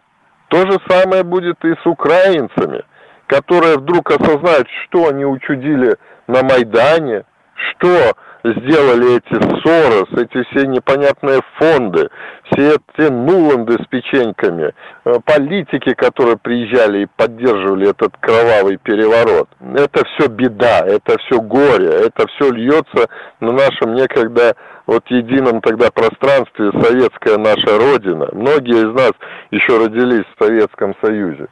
То 0.50 0.58
же 0.60 0.78
самое 0.90 1.24
будет 1.24 1.64
и 1.64 1.74
с 1.74 1.86
украинцами, 1.86 2.84
которые 3.28 3.78
вдруг 3.78 4.12
осознают, 4.12 4.68
что 4.86 5.08
они 5.08 5.26
учудили 5.26 5.98
на 6.28 6.44
Майдане, 6.44 7.24
что 7.72 8.16
сделали 8.44 9.18
эти 9.18 9.34
Сорос, 9.64 10.10
эти 10.14 10.44
все 10.50 10.68
непонятные 10.68 11.42
фонды, 11.58 12.10
все 12.52 12.76
эти 12.76 13.10
Нуланды 13.10 13.74
с 13.82 13.88
печеньками, 13.88 14.72
э, 15.06 15.14
политики, 15.26 15.94
которые 15.94 16.38
приезжали 16.38 17.04
и 17.04 17.08
поддерживали 17.18 17.90
этот 17.90 18.16
кровавый 18.20 18.78
переворот. 18.78 19.50
Это 19.76 20.04
все 20.06 20.28
беда, 20.28 20.86
это 20.86 21.18
все 21.20 21.42
горе, 21.42 21.88
это 21.88 22.28
все 22.28 22.52
льется 22.52 23.10
на 23.40 23.52
нашем 23.52 23.96
некогда 23.96 24.56
вот 24.86 25.04
едином 25.10 25.62
тогда 25.62 25.90
пространстве 25.90 26.72
советская 26.84 27.38
наша 27.38 27.80
Родина. 27.80 28.30
Многие 28.34 28.88
из 28.88 28.94
нас 28.94 29.14
еще 29.50 29.84
родились 29.84 30.26
в 30.36 30.44
Советском 30.44 30.96
Союзе. 31.02 31.48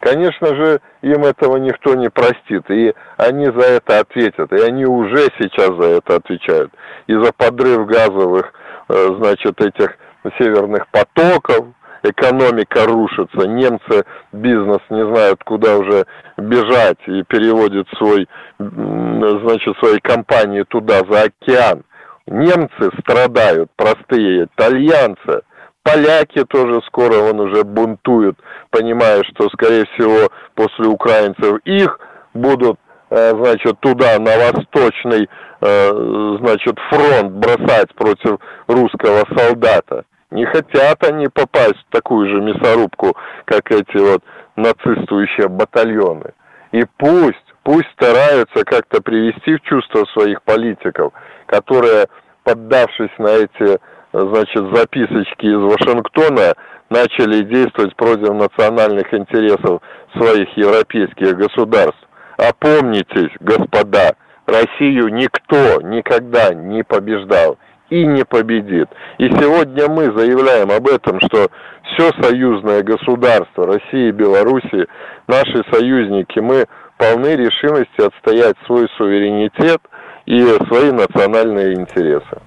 Конечно 0.00 0.54
же, 0.54 0.80
им 1.02 1.24
этого 1.24 1.56
никто 1.56 1.94
не 1.94 2.08
простит, 2.08 2.70
и 2.70 2.94
они 3.16 3.46
за 3.46 3.66
это 3.66 3.98
ответят, 4.00 4.52
и 4.52 4.60
они 4.60 4.86
уже 4.86 5.28
сейчас 5.38 5.74
за 5.76 5.96
это 5.96 6.16
отвечают. 6.16 6.72
И 7.08 7.14
за 7.14 7.32
подрыв 7.32 7.86
газовых, 7.86 8.52
э, 8.88 9.08
значит, 9.18 9.60
этих 9.60 9.96
северных 10.38 10.86
потоков, 10.88 11.66
экономика 12.04 12.84
рушится, 12.86 13.48
немцы 13.48 14.04
бизнес 14.32 14.80
не 14.90 15.04
знают, 15.04 15.42
куда 15.42 15.78
уже 15.78 16.06
бежать 16.36 16.98
и 17.06 17.24
переводят 17.24 17.88
свой, 17.96 18.28
значит, 18.58 19.76
свои 19.78 19.98
компании 19.98 20.62
туда, 20.62 21.00
за 21.10 21.22
океан. 21.22 21.82
Немцы 22.26 22.90
страдают, 23.00 23.70
простые 23.74 24.44
итальянцы, 24.44 25.42
поляки 25.88 26.44
тоже 26.44 26.80
скоро 26.86 27.16
он 27.30 27.40
уже 27.40 27.64
бунтуют, 27.64 28.38
понимая, 28.70 29.22
что, 29.24 29.48
скорее 29.50 29.84
всего, 29.86 30.28
после 30.54 30.86
украинцев 30.86 31.58
их 31.64 31.98
будут, 32.34 32.78
э, 33.10 33.30
значит, 33.30 33.80
туда, 33.80 34.18
на 34.18 34.36
восточный, 34.36 35.28
э, 35.60 36.36
значит, 36.40 36.78
фронт 36.90 37.32
бросать 37.32 37.94
против 37.94 38.38
русского 38.66 39.24
солдата. 39.36 40.04
Не 40.30 40.44
хотят 40.44 41.02
они 41.04 41.28
попасть 41.28 41.78
в 41.88 41.92
такую 41.92 42.28
же 42.28 42.40
мясорубку, 42.42 43.16
как 43.46 43.70
эти 43.70 43.96
вот 43.96 44.22
нацистующие 44.56 45.48
батальоны. 45.48 46.32
И 46.72 46.84
пусть, 46.98 47.54
пусть 47.62 47.90
стараются 47.92 48.62
как-то 48.64 49.00
привести 49.00 49.56
в 49.56 49.62
чувство 49.62 50.04
своих 50.12 50.42
политиков, 50.42 51.14
которые, 51.46 52.08
поддавшись 52.44 53.16
на 53.18 53.28
эти, 53.28 53.78
значит, 54.12 54.62
записочки 54.74 55.46
из 55.46 55.58
Вашингтона, 55.58 56.54
начали 56.90 57.42
действовать 57.42 57.94
против 57.96 58.32
национальных 58.34 59.12
интересов 59.12 59.82
своих 60.16 60.48
европейских 60.56 61.36
государств. 61.36 62.00
Опомнитесь, 62.38 63.32
господа, 63.40 64.12
Россию 64.46 65.08
никто 65.08 65.82
никогда 65.82 66.54
не 66.54 66.82
побеждал 66.82 67.58
и 67.90 68.06
не 68.06 68.24
победит. 68.24 68.88
И 69.18 69.28
сегодня 69.28 69.88
мы 69.88 70.04
заявляем 70.16 70.70
об 70.70 70.88
этом, 70.88 71.20
что 71.20 71.48
все 71.82 72.10
союзное 72.22 72.82
государство 72.82 73.66
России 73.66 74.08
и 74.08 74.12
Беларуси, 74.12 74.86
наши 75.26 75.62
союзники, 75.72 76.38
мы 76.38 76.66
полны 76.96 77.36
решимости 77.36 78.00
отстоять 78.00 78.56
свой 78.66 78.88
суверенитет 78.96 79.80
и 80.26 80.42
свои 80.68 80.92
национальные 80.92 81.74
интересы. 81.74 82.40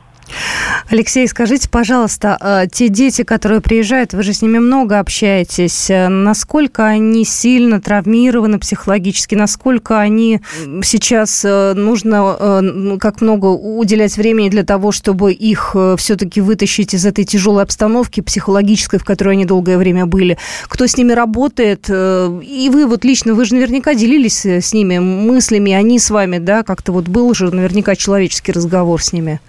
Алексей, 0.90 1.28
скажите, 1.28 1.70
пожалуйста, 1.70 2.38
э, 2.40 2.68
те 2.72 2.90
дети, 2.90 3.24
которые 3.24 3.62
приезжают, 3.62 4.14
вы 4.14 4.24
же 4.24 4.34
с 4.34 4.42
ними 4.42 4.60
много 4.60 5.00
общаетесь, 5.00 5.90
э, 5.90 6.10
насколько 6.10 6.86
они 6.86 7.24
сильно 7.24 7.80
травмированы 7.80 8.60
психологически, 8.60 9.36
насколько 9.36 10.00
они 10.00 10.42
сейчас 10.84 11.44
э, 11.46 11.74
нужно, 11.74 12.98
как 13.00 13.22
много 13.22 13.46
уделять 13.46 14.18
времени 14.18 14.50
для 14.50 14.64
того, 14.64 14.92
чтобы 14.92 15.34
их 15.34 15.76
все-таки 15.98 16.42
вытащить 16.42 16.94
из 16.94 17.06
этой 17.06 17.24
тяжелой 17.24 17.64
обстановки 17.64 18.22
психологической, 18.22 19.00
в 19.00 19.06
которой 19.06 19.32
они 19.32 19.46
долгое 19.46 19.78
время 19.78 20.06
были, 20.06 20.38
кто 20.64 20.88
с 20.88 20.98
ними 20.98 21.14
работает, 21.14 21.90
и 21.90 22.70
вы 22.72 22.86
вот 22.86 23.06
лично, 23.06 23.34
вы 23.34 23.46
же 23.46 23.56
наверняка 23.56 23.94
делились 23.94 24.46
с 24.46 24.74
ними 24.74 25.00
мыслями, 25.00 25.72
они 25.72 26.00
с 26.00 26.10
вами, 26.10 26.38
да, 26.38 26.64
как-то 26.64 26.92
вот 26.92 27.08
был 27.08 27.34
же 27.34 27.52
наверняка 27.52 27.96
человеческий 27.96 28.52
разговор 28.52 29.02
с 29.02 29.14
ними. 29.14 29.40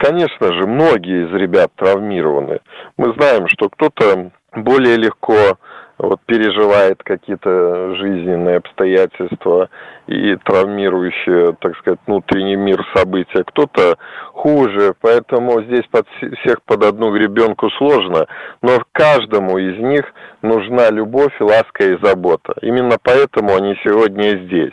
Конечно 0.00 0.54
же, 0.54 0.66
многие 0.66 1.26
из 1.26 1.32
ребят 1.34 1.72
травмированы. 1.76 2.60
Мы 2.96 3.12
знаем, 3.12 3.48
что 3.48 3.68
кто-то 3.68 4.30
более 4.54 4.96
легко 4.96 5.58
вот 5.98 6.20
переживает 6.24 7.02
какие-то 7.02 7.94
жизненные 7.96 8.56
обстоятельства 8.56 9.68
и 10.06 10.36
травмирующие, 10.36 11.54
так 11.60 11.76
сказать, 11.76 11.98
внутренний 12.06 12.56
мир 12.56 12.82
события. 12.94 13.44
Кто-то 13.44 13.98
хуже, 14.32 14.94
поэтому 15.02 15.62
здесь 15.64 15.84
под 15.90 16.06
всех 16.40 16.62
под 16.62 16.82
одну 16.84 17.12
гребенку 17.12 17.68
сложно, 17.72 18.26
но 18.62 18.82
каждому 18.92 19.58
из 19.58 19.78
них 19.78 20.06
нужна 20.40 20.88
любовь, 20.88 21.38
ласка 21.38 21.84
и 21.84 21.98
забота. 22.02 22.54
Именно 22.62 22.96
поэтому 23.02 23.54
они 23.54 23.76
сегодня 23.84 24.38
здесь. 24.46 24.72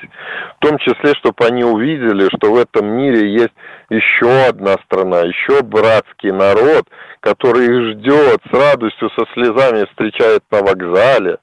В 0.55 0.59
том 0.59 0.77
числе, 0.77 1.13
чтобы 1.15 1.45
они 1.45 1.65
увидели, 1.65 2.29
что 2.33 2.53
в 2.53 2.57
этом 2.57 2.87
мире 2.87 3.29
есть 3.29 3.53
еще 3.89 4.29
одна 4.47 4.75
страна, 4.85 5.21
еще 5.21 5.61
братский 5.63 6.31
народ, 6.31 6.85
который 7.21 7.65
их 7.65 7.93
ждет, 7.93 8.41
с 8.49 8.53
радостью, 8.53 9.09
со 9.17 9.25
слезами 9.33 9.85
встречает 9.85 10.43
на 10.51 10.59
вокзале, 10.59 11.37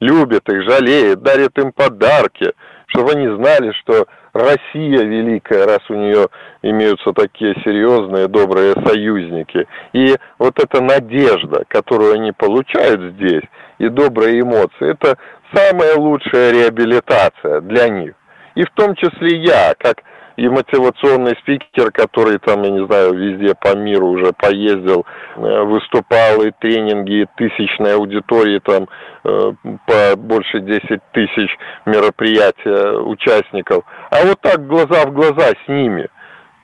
любит 0.00 0.48
их, 0.48 0.62
жалеет, 0.68 1.22
дарит 1.22 1.58
им 1.58 1.72
подарки, 1.72 2.52
чтобы 2.86 3.12
они 3.12 3.28
знали, 3.28 3.72
что 3.80 4.06
Россия 4.32 5.02
великая, 5.02 5.66
раз 5.66 5.80
у 5.88 5.94
нее 5.94 6.28
имеются 6.62 7.12
такие 7.12 7.54
серьезные, 7.64 8.28
добрые 8.28 8.74
союзники. 8.86 9.66
И 9.92 10.16
вот 10.38 10.58
эта 10.58 10.80
надежда, 10.80 11.64
которую 11.68 12.14
они 12.14 12.32
получают 12.32 13.14
здесь, 13.14 13.42
и 13.78 13.88
добрые 13.88 14.40
эмоции, 14.40 14.90
это 14.92 15.18
самая 15.52 15.96
лучшая 15.96 16.52
реабилитация 16.52 17.60
для 17.62 17.88
них. 17.88 18.14
И 18.54 18.64
в 18.64 18.70
том 18.70 18.94
числе 18.96 19.38
я, 19.38 19.74
как 19.78 19.98
и 20.38 20.48
мотивационный 20.48 21.36
спикер, 21.40 21.90
который 21.90 22.38
там, 22.38 22.62
я 22.62 22.70
не 22.70 22.86
знаю, 22.86 23.12
везде 23.12 23.56
по 23.56 23.76
миру 23.76 24.06
уже 24.06 24.32
поездил, 24.32 25.04
э, 25.34 25.62
выступал, 25.64 26.42
и 26.42 26.52
тренинги, 26.60 27.22
и 27.22 27.26
тысячной 27.36 27.96
аудитории, 27.96 28.60
там 28.60 28.86
э, 29.24 29.52
по 29.84 30.16
больше 30.16 30.60
10 30.60 31.00
тысяч 31.12 31.50
мероприятия 31.86 33.00
участников. 33.00 33.84
А 34.10 34.24
вот 34.24 34.40
так 34.40 34.64
глаза 34.68 35.06
в 35.06 35.12
глаза 35.12 35.48
с 35.64 35.68
ними. 35.68 36.06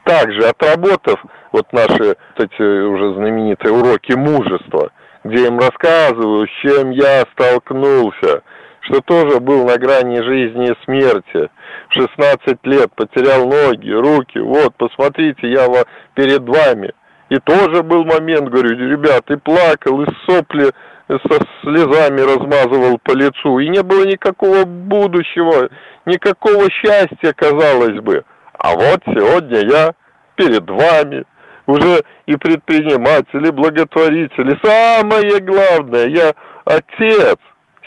Также 0.04 0.46
отработав 0.46 1.20
вот 1.50 1.72
наши 1.72 2.14
эти 2.36 2.62
уже 2.62 3.14
знаменитые 3.14 3.72
уроки 3.72 4.12
мужества, 4.12 4.92
где 5.24 5.48
им 5.48 5.58
рассказываю, 5.58 6.46
с 6.46 6.50
чем 6.62 6.92
я 6.92 7.24
столкнулся, 7.32 8.44
что 8.84 9.00
тоже 9.00 9.40
был 9.40 9.64
на 9.64 9.76
грани 9.78 10.20
жизни 10.20 10.70
и 10.70 10.84
смерти. 10.84 11.50
В 11.88 11.94
16 11.94 12.58
лет 12.64 12.90
потерял 12.94 13.48
ноги, 13.48 13.90
руки. 13.90 14.38
Вот, 14.38 14.74
посмотрите, 14.76 15.50
я 15.50 15.66
перед 16.14 16.46
вами. 16.46 16.92
И 17.30 17.38
тоже 17.38 17.82
был 17.82 18.04
момент, 18.04 18.48
говорю, 18.48 18.76
ребят, 18.76 19.30
и 19.30 19.36
плакал, 19.36 20.02
и 20.02 20.06
сопли 20.26 20.72
со 21.08 21.40
слезами 21.62 22.20
размазывал 22.20 22.98
по 23.02 23.12
лицу. 23.12 23.58
И 23.58 23.68
не 23.68 23.82
было 23.82 24.04
никакого 24.04 24.64
будущего, 24.64 25.70
никакого 26.06 26.70
счастья, 26.70 27.32
казалось 27.34 28.00
бы. 28.00 28.24
А 28.58 28.74
вот 28.74 29.00
сегодня 29.06 29.60
я 29.66 29.92
перед 30.36 30.68
вами, 30.68 31.24
уже 31.66 32.04
и 32.26 32.36
предприниматель, 32.36 33.46
и 33.46 33.50
благотворитель. 33.50 34.52
И 34.52 34.66
самое 34.66 35.40
главное, 35.40 36.06
я 36.08 36.34
отец 36.64 37.38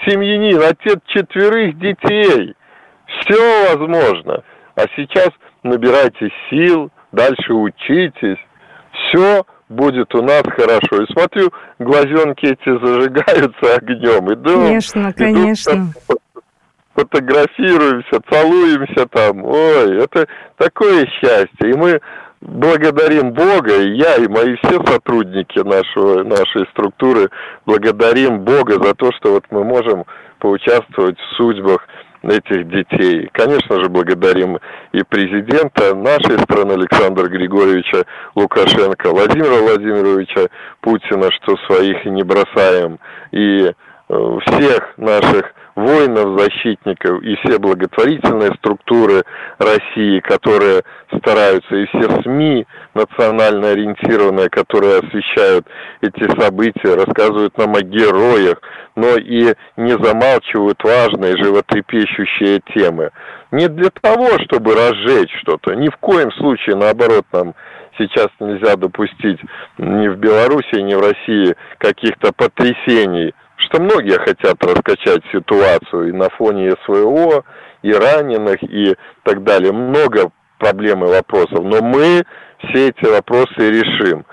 семьянин, 0.06 0.62
отец 0.62 1.00
четверых 1.08 1.78
детей. 1.80 2.56
Все 3.06 3.76
возможно. 3.76 4.44
А 4.76 4.86
сейчас 4.96 5.30
набирайте 5.64 6.30
сил, 6.50 6.92
дальше 7.12 7.54
учитесь. 7.54 8.38
Все 8.92 9.46
будет 9.70 10.14
у 10.16 10.22
нас 10.22 10.44
хорошо. 10.44 11.04
И 11.04 11.14
смотрю, 11.14 11.52
глазенки 11.80 12.46
эти 12.46 12.86
зажигаются 12.86 13.76
огнем. 13.76 14.34
Иду, 14.34 14.66
конечно, 14.68 15.14
конечно. 15.14 15.72
Идут, 16.08 16.22
фотографируемся, 16.94 18.22
целуемся 18.30 19.06
там. 19.08 19.44
Ой, 19.46 20.04
это 20.04 20.28
такое 20.58 21.06
счастье. 21.06 21.72
И 21.72 21.74
мы 21.74 22.02
благодарим 22.42 23.32
Бога, 23.34 23.76
и 23.76 23.96
я, 23.96 24.16
и 24.16 24.28
мои 24.28 24.56
все 24.64 24.84
сотрудники 24.86 25.60
нашего, 25.60 26.24
нашей 26.24 26.68
структуры 26.72 27.30
благодарим 27.66 28.42
Бога 28.42 28.84
за 28.84 28.94
то, 28.94 29.12
что 29.14 29.34
вот 29.34 29.46
мы 29.50 29.64
можем 29.64 30.06
поучаствовать 30.40 31.18
в 31.20 31.36
судьбах 31.36 31.88
этих 32.24 32.68
детей. 32.70 33.30
Конечно 33.32 33.82
же, 33.82 33.90
благодарим 33.90 34.58
и 34.92 35.04
президента 35.04 35.96
нашей 35.96 36.40
страны 36.40 36.74
Александра 36.74 37.28
Григорьевича 37.28 38.06
Лукашенко, 38.36 39.10
Владимира 39.10 39.62
Владимировича 39.62 40.48
Путина, 40.82 41.30
что 41.32 41.56
своих 41.68 42.06
не 42.06 42.24
бросаем, 42.24 43.00
и 43.32 43.66
э, 43.66 44.38
всех 44.46 44.94
наших 44.98 45.54
воинов, 45.78 46.40
защитников 46.40 47.22
и 47.22 47.36
все 47.36 47.60
благотворительные 47.60 48.52
структуры 48.56 49.24
России, 49.60 50.20
которые 50.22 50.82
стараются, 51.20 51.76
и 51.76 51.86
все 51.86 52.22
СМИ 52.24 52.66
национально 52.96 53.70
ориентированные, 53.70 54.50
которые 54.50 55.00
освещают 55.00 55.68
эти 56.02 56.42
события, 56.42 56.96
рассказывают 56.96 57.56
нам 57.60 57.76
о 57.76 57.82
героях, 57.82 58.60
но 58.96 59.18
и 59.18 59.54
не 59.78 59.92
замалчивают 60.04 60.84
важные 60.84 61.38
животрепещущие 61.38 62.60
темы. 62.74 63.12
Не 63.52 63.68
для 63.68 63.92
того, 64.02 64.30
чтобы 64.46 64.74
разжечь 64.74 65.32
что-то, 65.42 65.76
ни 65.76 65.90
в 65.90 65.98
коем 65.98 66.32
случае, 66.32 66.76
наоборот, 66.76 67.26
нам 67.32 67.54
сейчас 68.00 68.30
нельзя 68.40 68.76
допустить 68.78 69.40
ни 69.78 70.08
в 70.08 70.18
Беларуси, 70.18 70.82
ни 70.82 70.96
в 70.96 71.02
России 71.02 71.56
каких-то 71.78 72.34
потрясений– 72.34 73.36
что 73.58 73.82
многие 73.82 74.18
хотят 74.20 74.64
раскачать 74.64 75.22
ситуацию 75.32 76.10
и 76.10 76.12
на 76.12 76.30
фоне 76.30 76.74
СВО, 76.86 77.44
и 77.82 77.92
раненых, 77.92 78.64
и 78.64 78.96
так 79.24 79.44
далее. 79.44 79.72
Много 79.72 80.32
проблем 80.60 81.04
и 81.04 81.08
вопросов. 81.08 81.64
Но 81.64 81.82
мы 81.82 82.24
все 82.60 82.90
эти 82.90 83.06
вопросы 83.06 83.58
решим. 83.58 84.26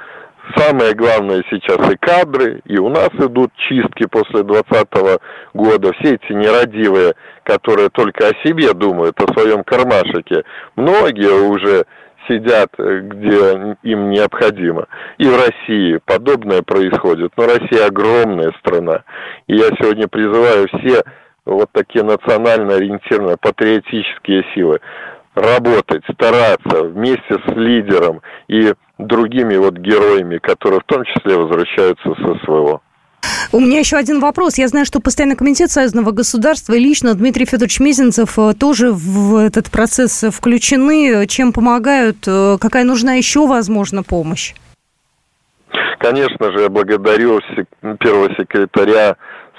Самое 0.57 0.95
главное 0.95 1.43
сейчас 1.51 1.79
и 1.91 1.97
кадры, 1.97 2.61
и 2.67 2.79
у 2.79 2.91
нас 2.91 3.09
идут 3.15 3.51
чистки 3.57 4.07
после 4.07 4.43
2020 4.43 5.21
года. 5.55 5.93
Все 5.95 6.15
эти 6.15 6.33
нерадивые, 6.33 7.15
которые 7.45 7.89
только 7.89 8.29
о 8.29 8.47
себе 8.47 8.75
думают, 8.75 9.19
о 9.21 9.33
своем 9.33 9.65
кармашике, 9.65 10.45
многие 10.77 11.33
уже 11.33 11.87
сидят, 12.29 12.71
э, 12.79 13.01
где 13.01 13.77
им 13.83 14.11
необходимо. 14.11 14.87
И 15.19 15.27
в 15.27 15.37
России 15.37 16.01
подобное 16.05 16.63
происходит. 16.63 17.33
Но 17.37 17.47
Россия 17.47 17.87
огромная 17.87 18.53
страна. 18.61 19.05
И 19.47 19.57
я 19.57 19.69
сегодня 19.81 20.09
призываю 20.09 20.69
все 20.69 21.03
вот 21.45 21.69
такие 21.73 22.05
национально 22.05 22.75
ориентированные 22.75 23.37
патриотические 23.37 24.45
силы 24.55 24.81
работать, 25.35 26.05
стараться 26.13 26.85
вместе 26.85 27.35
с 27.47 27.53
лидером 27.55 28.23
и 28.49 28.73
другими 28.99 29.57
вот 29.57 29.75
героями, 29.75 30.39
которые 30.39 30.81
в 30.81 30.85
том 30.85 31.05
числе 31.05 31.37
возвращаются 31.37 32.15
со 32.15 32.45
своего. 32.45 32.83
У 33.55 33.61
меня 33.61 33.79
еще 33.79 33.97
один 33.97 34.19
вопрос. 34.19 34.59
Я 34.59 34.67
знаю, 34.67 34.85
что 34.85 34.99
постоянный 34.99 35.37
комитет 35.37 35.71
союзного 35.71 36.11
государства 36.11 36.73
и 36.73 36.81
лично 36.81 37.15
Дмитрий 37.15 37.45
Федорович 37.45 37.79
Мезенцев 37.79 38.37
э, 38.37 38.53
тоже 38.53 38.91
в 38.91 39.37
этот 39.37 39.71
процесс 39.71 40.25
включены. 40.29 41.25
Чем 41.29 41.53
помогают? 41.53 42.17
Э, 42.27 42.59
какая 42.61 42.83
нужна 42.83 43.15
еще, 43.15 43.47
возможно, 43.47 44.03
помощь? 44.03 44.55
Конечно 46.01 46.51
же, 46.51 46.63
я 46.63 46.69
благодарю 46.69 47.39
первого 48.01 48.29
секретаря 48.37 49.15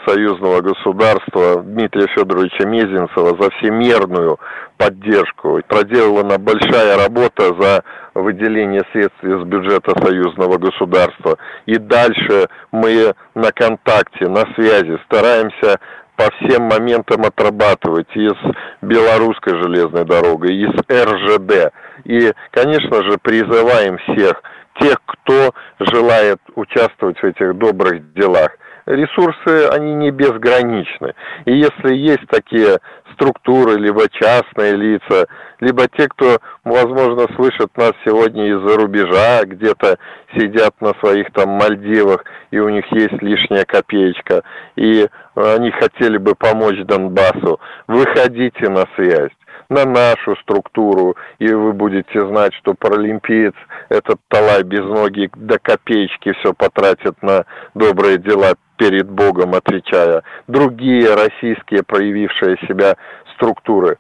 союзного 0.05 0.60
государства 0.60 1.63
Дмитрия 1.63 2.08
Федоровича 2.13 2.65
Мезенцева 2.65 3.38
за 3.41 3.49
всемерную 3.51 4.38
поддержку. 4.75 5.62
Проделана 5.69 6.38
большая 6.38 6.97
работа 6.97 7.55
за 7.58 7.84
выделение 8.15 8.84
средств 8.91 9.23
из 9.23 9.43
бюджета 9.43 9.93
союзного 10.04 10.58
государства. 10.58 11.38
И 11.65 11.78
дальше 11.78 12.47
мы 12.71 13.13
на 13.36 13.51
контакте, 13.51 14.28
на 14.28 14.45
связи, 14.56 14.97
стараемся 15.06 15.80
по 16.15 16.32
всем 16.32 16.63
моментам 16.63 17.23
отрабатывать 17.23 18.08
и 18.15 18.30
с 18.30 18.56
белорусской 18.82 19.62
железной 19.62 20.06
дорогой, 20.06 20.56
и 20.56 20.65
с 20.65 20.80
РЖД. 20.89 21.73
И, 22.06 22.32
конечно 22.51 23.04
же, 23.04 23.17
призываем 23.21 23.97
всех, 23.97 24.41
тех, 24.80 24.97
кто 25.06 25.54
желает 25.80 26.39
участвовать 26.56 27.19
в 27.19 27.23
этих 27.23 27.58
добрых 27.58 28.13
делах, 28.13 28.51
ресурсы, 28.86 29.67
они 29.71 29.93
не 29.95 30.12
безграничны. 30.12 31.13
И 31.45 31.54
если 31.54 31.95
есть 31.95 32.28
такие 32.30 32.80
структуры, 33.13 33.75
либо 33.78 34.08
частные 34.10 34.75
лица, 34.75 35.28
либо 35.60 35.88
те, 35.88 36.08
кто, 36.08 36.39
возможно, 36.63 37.28
слышит 37.36 37.76
нас 37.78 37.94
сегодня 38.06 38.48
из-за 38.48 38.78
рубежа, 38.78 39.44
где-то 39.46 39.98
сидят 40.36 40.80
на 40.82 40.94
своих 41.00 41.32
там 41.34 41.50
Мальдивах, 41.50 42.24
и 42.52 42.60
у 42.60 42.70
них 42.70 42.86
есть 42.91 43.22
лишняя 43.22 43.65
копеечка, 43.65 44.44
и 44.76 45.08
они 45.36 45.72
хотели 45.72 46.18
бы 46.18 46.36
помочь 46.36 46.80
Донбассу, 46.86 47.60
выходите 47.88 48.70
на 48.70 48.86
связь 48.96 49.32
на 49.70 49.86
нашу 49.86 50.36
структуру, 50.44 51.15
и 51.39 51.52
вы 51.52 51.74
будете 51.74 52.28
знать, 52.28 52.54
что 52.56 52.74
паралимпиец 52.74 53.54
этот 53.89 54.20
талай 54.28 54.63
без 54.63 54.84
ноги 54.84 55.30
до 55.36 55.58
копеечки 55.60 56.34
все 56.34 56.54
потратит 56.54 57.22
на 57.22 57.46
добрые 57.74 58.18
дела 58.18 58.54
перед 58.78 59.10
Богом, 59.10 59.54
отвечая. 59.54 60.24
Другие 60.48 61.13
российские 61.13 61.84
проявившие 61.84 62.58
себя 62.68 62.96
структуры. 63.36 63.98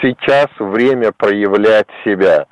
Сейчас 0.00 0.48
время 0.58 1.12
проявлять 1.12 1.88
себя. 2.04 2.46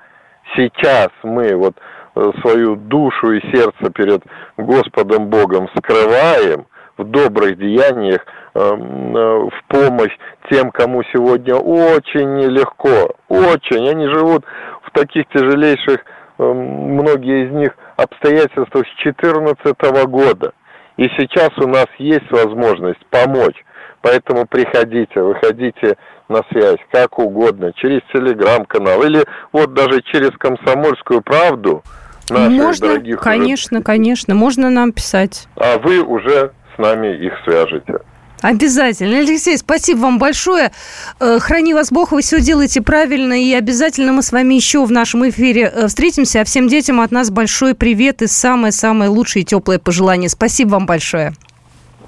Сейчас 0.57 1.09
мы 1.23 1.55
вот 1.55 1.77
э, 2.15 2.31
свою 2.41 2.77
душу 2.77 3.33
и 3.33 3.41
сердце 3.53 3.91
перед 3.93 4.23
Господом 4.57 5.29
Богом 5.29 5.69
скрываем 5.77 6.67
в 6.97 7.05
добрых 7.05 7.59
деяниях, 7.59 8.25
эм, 8.55 9.17
э, 9.17 9.49
в 9.51 9.65
помощь 9.69 10.17
тем, 10.51 10.71
кому 10.71 11.03
сегодня 11.13 11.57
очень 11.57 12.37
нелегко, 12.37 13.15
очень. 13.29 13.89
Они 13.89 14.07
живут 14.09 14.45
в 14.83 14.91
таких 14.93 15.27
тяжелейших, 15.29 16.05
эм, 16.39 16.95
многие 16.95 17.47
из 17.47 17.53
них, 17.53 17.77
обстоятельствах 17.97 18.69
с 18.69 18.73
2014 18.73 20.07
года. 20.07 20.53
И 20.97 21.09
сейчас 21.19 21.51
у 21.59 21.69
нас 21.69 21.87
есть 21.99 22.31
возможность 22.31 23.05
помочь. 23.11 23.57
Поэтому 24.07 24.47
приходите, 24.47 25.21
выходите 25.21 25.97
на 26.29 26.43
связь, 26.53 26.79
как 26.93 27.19
угодно, 27.19 27.73
через 27.75 28.03
телеграм-канал 28.13 29.03
или 29.03 29.25
вот 29.51 29.75
даже 29.75 30.01
через 30.13 30.31
комсомольскую 30.39 31.23
правду. 31.23 31.83
Можно, 32.31 32.89
дорогих 32.89 33.21
конечно, 33.21 33.79
уже... 33.79 33.85
конечно, 33.85 34.37
можно 34.37 34.71
нам 34.71 34.93
писать. 34.93 35.49
А 35.57 35.79
вы 35.79 36.03
уже 36.03 36.53
с 36.77 36.79
нами 36.79 37.17
их 37.17 37.33
свяжете. 37.45 37.95
Обязательно. 38.43 39.19
Алексей, 39.19 39.59
спасибо 39.59 39.99
вам 39.99 40.21
большое. 40.21 40.71
Э, 41.19 41.41
храни 41.41 41.75
вас 41.75 41.91
Бог, 41.91 42.13
вы 42.13 42.23
все 42.23 42.41
делаете 42.41 42.83
правильно, 42.83 43.33
и 43.33 43.53
обязательно 43.55 44.13
мы 44.13 44.23
с 44.23 44.31
вами 44.31 44.55
еще 44.55 44.85
в 44.85 44.93
нашем 44.93 45.29
эфире 45.29 45.63
э, 45.63 45.89
встретимся. 45.89 46.43
А 46.43 46.45
всем 46.45 46.69
детям 46.69 47.01
от 47.01 47.11
нас 47.11 47.31
большой 47.33 47.75
привет 47.75 48.23
и 48.23 48.29
самое-самое 48.29 49.11
лучшее 49.11 49.43
и 49.43 49.45
теплое 49.45 49.81
пожелание. 49.81 50.29
Спасибо 50.29 50.71
вам 50.71 50.87
большое. 50.87 51.33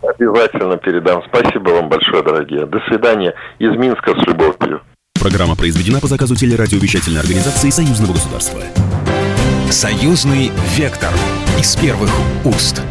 Обязательно 0.03 0.77
передам. 0.77 1.23
Спасибо 1.29 1.71
вам 1.71 1.89
большое, 1.89 2.23
дорогие. 2.23 2.67
До 2.67 2.81
свидания. 2.89 3.35
Из 3.59 3.77
Минска 3.77 4.13
с 4.19 4.27
любовью. 4.27 4.83
Программа 5.21 5.57
произведена 5.57 6.01
по 6.01 6.07
заказу 6.07 6.37
телерадиовещательной 6.37 7.21
организации 7.21 7.71
Союзного 7.71 8.13
государства. 8.13 8.61
Союзный 9.71 10.51
вектор 10.77 11.11
из 11.59 11.77
первых 11.77 12.11
уст. 12.45 12.83